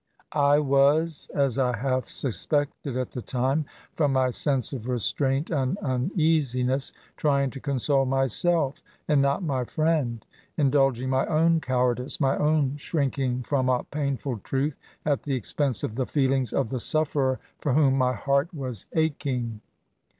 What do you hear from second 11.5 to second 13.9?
cowardice, my own shrinking from a